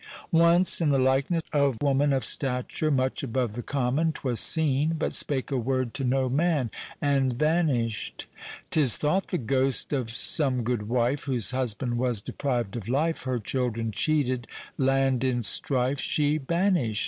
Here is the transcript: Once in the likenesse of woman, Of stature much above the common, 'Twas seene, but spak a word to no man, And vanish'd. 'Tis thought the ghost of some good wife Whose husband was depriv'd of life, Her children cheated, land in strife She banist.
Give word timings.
Once 0.31 0.81
in 0.81 0.89
the 0.89 0.97
likenesse 0.97 1.43
of 1.53 1.77
woman, 1.79 2.11
Of 2.11 2.25
stature 2.25 2.89
much 2.89 3.21
above 3.21 3.53
the 3.53 3.61
common, 3.61 4.13
'Twas 4.13 4.39
seene, 4.39 4.95
but 4.97 5.11
spak 5.13 5.51
a 5.51 5.57
word 5.59 5.93
to 5.93 6.03
no 6.03 6.27
man, 6.27 6.71
And 6.99 7.33
vanish'd. 7.33 8.25
'Tis 8.71 8.97
thought 8.97 9.27
the 9.27 9.37
ghost 9.37 9.93
of 9.93 10.09
some 10.09 10.63
good 10.63 10.89
wife 10.89 11.25
Whose 11.25 11.51
husband 11.51 11.99
was 11.99 12.19
depriv'd 12.19 12.75
of 12.75 12.89
life, 12.89 13.25
Her 13.25 13.37
children 13.37 13.91
cheated, 13.91 14.47
land 14.75 15.23
in 15.23 15.43
strife 15.43 15.99
She 15.99 16.39
banist. 16.39 16.99